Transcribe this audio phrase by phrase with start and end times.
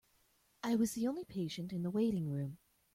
[0.63, 2.57] I was the only patient in the waiting room.